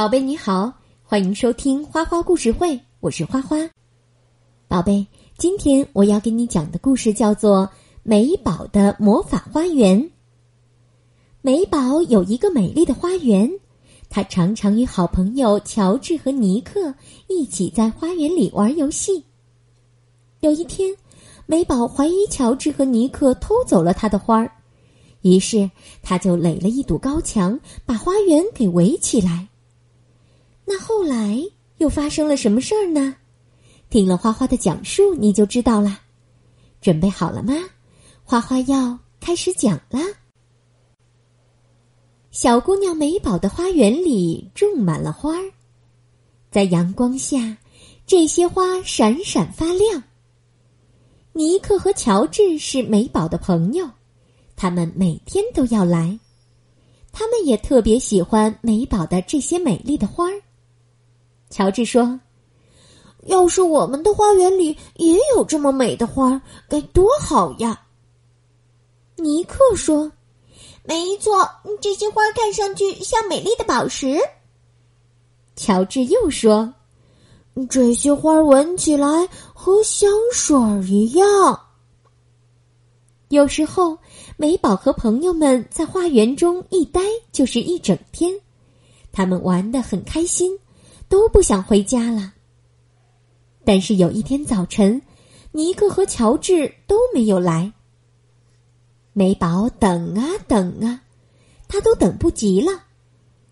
[0.00, 0.72] 宝贝你好，
[1.02, 3.58] 欢迎收听花花故事会，我是花花。
[4.66, 7.66] 宝贝，今天我要给你讲的故事叫做
[8.02, 10.02] 《美宝的魔法花园》。
[11.42, 13.50] 美宝有一个美丽的花园，
[14.08, 16.94] 她常常与好朋友乔治和尼克
[17.28, 19.22] 一起在花园里玩游戏。
[20.40, 20.96] 有一天，
[21.44, 24.50] 美宝怀疑乔治和尼克偷走了她的花儿，
[25.20, 25.70] 于是
[26.02, 29.46] 他就垒了一堵高墙，把花园给围起来。
[30.72, 31.36] 那后来
[31.78, 33.16] 又发生了什么事儿呢？
[33.88, 35.98] 听了花花的讲述，你就知道了。
[36.80, 37.54] 准备好了吗？
[38.22, 39.98] 花花要开始讲了。
[42.30, 45.50] 小姑娘美宝的花园里种满了花儿，
[46.52, 47.56] 在阳光下，
[48.06, 50.04] 这些花闪闪发亮。
[51.32, 53.90] 尼克和乔治是美宝的朋友，
[54.54, 56.16] 他们每天都要来，
[57.10, 60.40] 他们也特别喜欢美宝的这些美丽的花儿。
[61.50, 62.18] 乔治说
[63.26, 67.82] ：“要是我们的花园里也有这么美的花，该多好呀！”
[69.16, 70.10] 尼克说
[70.84, 71.46] ：“没错，
[71.80, 74.18] 这些花看上去像美丽的宝石。”
[75.56, 76.72] 乔治又说
[77.68, 80.56] ：“这些花闻起来和香水
[80.88, 81.60] 一样。”
[83.28, 83.98] 有时候，
[84.36, 88.32] 美宝和朋友们在花园中一待就是一整天，
[89.12, 90.58] 他们玩得很开心。
[91.10, 92.32] 都不想回家了。
[93.64, 95.02] 但是有一天早晨，
[95.52, 97.70] 尼克和乔治都没有来。
[99.12, 101.02] 美宝等啊等啊，
[101.68, 102.84] 他都等不及了，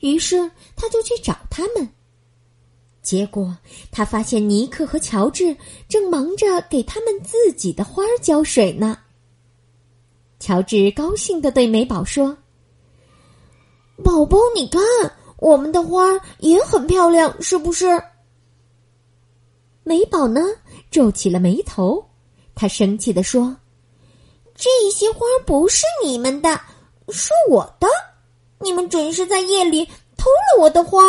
[0.00, 1.88] 于是他就去找他们。
[3.02, 3.56] 结果
[3.92, 5.56] 他发现尼克和乔治
[5.88, 8.98] 正忙着给他们自己的花浇水呢。
[10.40, 12.36] 乔治高兴的对美宝说
[14.02, 14.82] ：“宝宝，你看。”
[15.44, 18.02] 我们的花也很漂亮，是不是？
[19.82, 20.40] 美宝呢，
[20.90, 22.02] 皱起了眉头，
[22.54, 23.54] 他生气的说
[24.56, 26.58] ：“这些花不是你们的，
[27.10, 27.86] 是我的，
[28.60, 29.84] 你们准是在夜里
[30.16, 31.02] 偷了我的花。”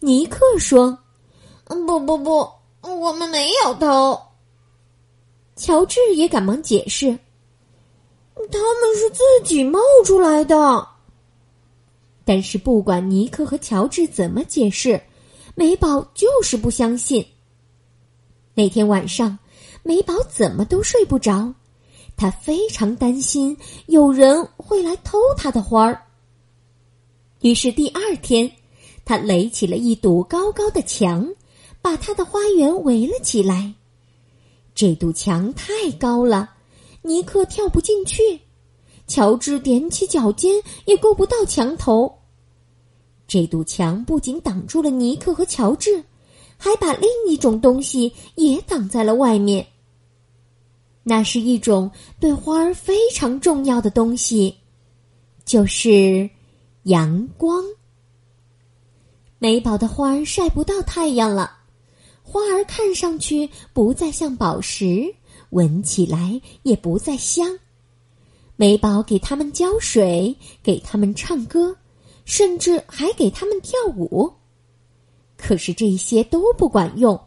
[0.00, 0.98] 尼克说
[1.86, 2.50] ：“不不不，
[2.80, 4.18] 我们没有偷。”
[5.56, 7.18] 乔治也赶忙解释
[8.50, 10.88] ：“他们是自己冒出来的。”
[12.26, 15.00] 但是不管尼克和乔治怎么解释，
[15.54, 17.24] 美宝就是不相信。
[18.52, 19.38] 那天晚上，
[19.84, 21.54] 美宝怎么都睡不着，
[22.16, 23.56] 她非常担心
[23.86, 26.02] 有人会来偷她的花儿。
[27.42, 28.50] 于是第二天，
[29.04, 31.32] 她垒起了一堵高高的墙，
[31.80, 33.72] 把她的花园围了起来。
[34.74, 36.50] 这堵墙太高了，
[37.02, 38.40] 尼克跳不进去。
[39.06, 42.15] 乔治踮起脚尖也够不到墙头。
[43.26, 46.04] 这堵墙不仅挡住了尼克和乔治，
[46.56, 49.66] 还把另一种东西也挡在了外面。
[51.02, 54.56] 那是一种对花儿非常重要的东西，
[55.44, 56.28] 就是
[56.84, 57.64] 阳光。
[59.38, 61.58] 美宝的花儿晒不到太阳了，
[62.22, 65.14] 花儿看上去不再像宝石，
[65.50, 67.58] 闻起来也不再香。
[68.56, 71.76] 美宝给它们浇水，给它们唱歌，
[72.26, 74.30] 甚至还给他们跳舞。
[75.38, 77.18] 可是这些都不管用。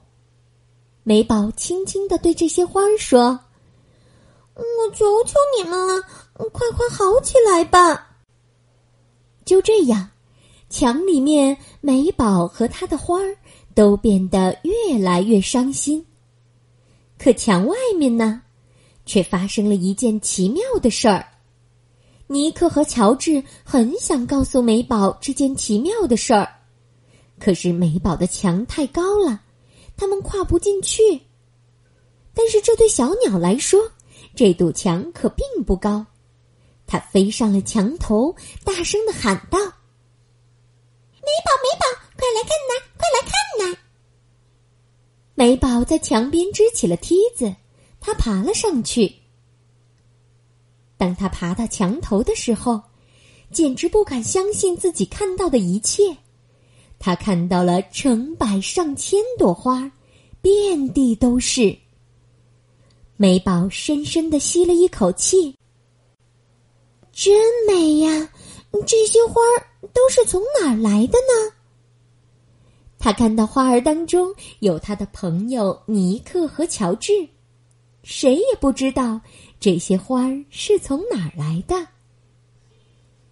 [1.02, 3.40] 美宝轻轻的对这些花儿说
[4.54, 6.00] ：“我求求你们了，
[6.52, 8.18] 快快好起来吧！”
[9.46, 10.12] 就这样，
[10.70, 13.36] 墙里面美宝和他的花儿
[13.74, 16.06] 都变得越来越伤心。
[17.18, 18.44] 可墙外面呢？
[19.06, 21.26] 却发生了一件奇妙的事儿。
[22.32, 26.48] 尼克和乔治很想告诉美宝这件奇妙的事儿，
[27.40, 29.42] 可是美宝的墙太高了，
[29.98, 31.22] 他们跨不进去。
[32.36, 33.80] 但是这对小鸟来说，
[34.36, 36.06] 这堵墙可并不高。
[36.86, 39.58] 它飞上了墙头，大声的喊道
[41.18, 41.86] ：“美宝，美宝，
[42.16, 43.78] 快来看呐，快来看呐！”
[45.34, 47.56] 美宝在墙边支起了梯子。
[48.00, 49.19] 他爬了上去。
[51.00, 52.82] 当他爬到墙头的时候，
[53.52, 56.18] 简直不敢相信自己看到的一切。
[57.00, 59.90] 他看到了成百上千朵花，
[60.42, 61.74] 遍地都是。
[63.16, 65.56] 美宝深深的吸了一口气，
[67.14, 67.34] 真
[67.66, 68.30] 美呀！
[68.86, 69.42] 这些花
[69.94, 71.54] 都是从哪儿来的呢？
[72.98, 77.14] 他看到花儿当中有他的朋友尼克和乔治。
[78.04, 79.22] 谁也不知道
[79.60, 81.88] 这些花儿是从哪儿来的。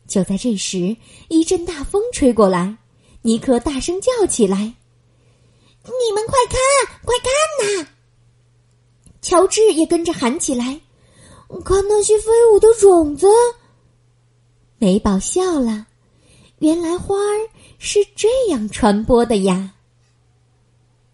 [0.08, 0.96] 就在这时，
[1.28, 2.78] 一阵大风吹过来，
[3.22, 4.58] 尼克大声叫起来
[5.84, 7.88] ：“你们快看，快看呐！”
[9.22, 10.80] 乔治也跟着喊起来
[11.66, 13.28] ：“看那些飞舞的种子！”
[14.80, 15.88] 美宝笑了，
[16.60, 17.50] 原来花儿
[17.80, 19.74] 是这样传播的呀。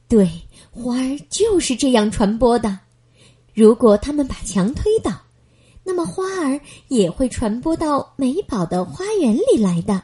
[0.08, 0.30] 对，
[0.70, 2.78] 花儿就是这样传播的。
[3.54, 5.12] 如果他们把墙推倒，
[5.84, 10.02] 那么花儿也会传播到美宝的花园里来的。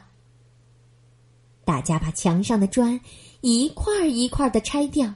[1.64, 3.00] 大家把墙上的砖
[3.40, 5.12] 一块一块的拆掉。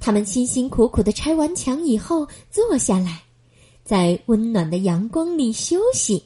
[0.00, 3.22] 他们辛辛苦苦的拆完墙以后，坐下来，
[3.84, 6.24] 在温暖的阳光里休息。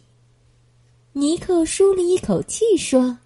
[1.12, 3.19] 尼克舒了一口气说：“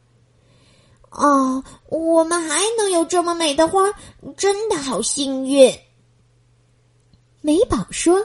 [1.10, 3.92] 哦，我们还能有这么美的花，
[4.36, 5.72] 真的好幸运。”
[7.42, 8.24] 美宝说：“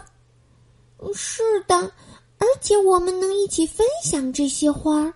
[1.13, 1.75] 是的，
[2.37, 5.13] 而且我们能一起分享这些花儿。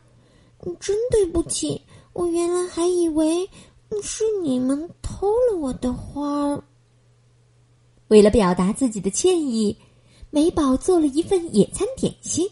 [0.79, 1.81] 真对不起，
[2.13, 3.47] 我原来还以为
[4.01, 6.63] 是你们偷了我的花儿。”
[8.09, 9.77] 为了表达自己的歉意，
[10.31, 12.49] 美宝做了一份野餐点心。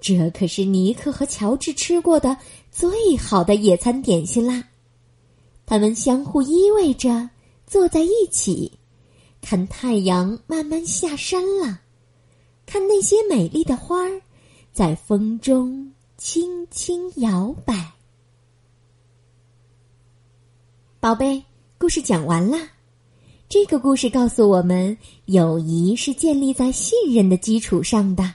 [0.00, 2.36] 这可是尼克和乔治吃过的
[2.72, 4.64] 最好的野餐点心啦！
[5.64, 7.30] 他们相互依偎着
[7.64, 8.72] 坐在一起，
[9.42, 11.80] 看太阳慢慢下山了，
[12.64, 14.22] 看那些美丽的花儿
[14.72, 17.92] 在风中轻轻摇摆。
[21.00, 21.44] 宝贝，
[21.76, 22.56] 故事讲完了。
[23.48, 24.96] 这个故事告诉我们，
[25.26, 28.32] 友谊是建立在信任的基础上的。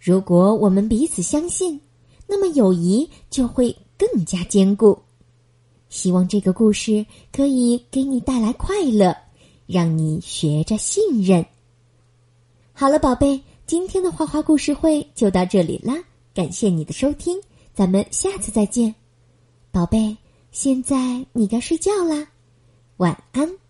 [0.00, 1.78] 如果我们彼此相信，
[2.26, 4.98] 那么友谊就会更加坚固。
[5.90, 9.14] 希望这个故事可以给你带来快乐，
[9.68, 11.46] 让你学着信任。
[12.72, 15.94] 好了，宝贝，今天的花花故事会就到这里啦，
[16.34, 17.38] 感谢你的收听，
[17.74, 18.94] 咱们下次再见。
[19.70, 20.16] 宝贝，
[20.50, 22.26] 现在你该睡觉啦，
[22.96, 23.67] 晚安。